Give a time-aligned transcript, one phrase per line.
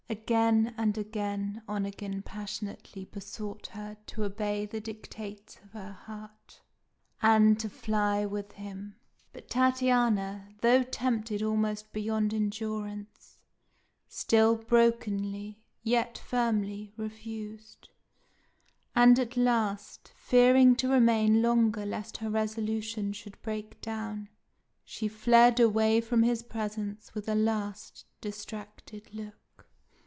[0.09, 6.61] Again and again Onegin passionately besought her to obey the dictates of her heart,
[7.21, 8.97] and to fly with him;
[9.31, 13.37] but Tatiana, though tempted almost beyond endurance,
[14.09, 17.87] still brokenly, yet firmly, refused,
[18.93, 24.27] and at last, fearing to remain longer lest her resolution should break down,
[24.83, 29.35] she fled away from his presence with a last distracted look.